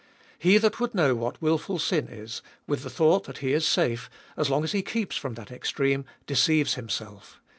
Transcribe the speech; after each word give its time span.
He 0.39 0.57
that 0.57 0.79
would 0.79 0.95
know 0.95 1.13
what 1.13 1.39
wilful 1.43 1.77
sin 1.77 2.07
is, 2.07 2.41
with 2.65 2.81
the 2.81 2.89
thought 2.89 3.25
that 3.25 3.37
he 3.37 3.53
is 3.53 3.67
safe, 3.67 4.09
as 4.35 4.49
long 4.49 4.63
as 4.63 4.71
he 4.71 4.81
keeps 4.81 5.15
from 5.15 5.35
that 5.35 5.51
extreme, 5.51 6.05
deceives 6.25 6.73
himself. 6.73 7.39